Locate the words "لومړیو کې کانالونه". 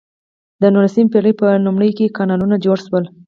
1.65-2.55